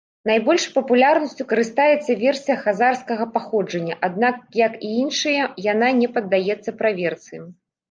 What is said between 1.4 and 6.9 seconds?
карыстаецца версія хазарскага паходжання, аднак, як і іншыя, яна не паддаецца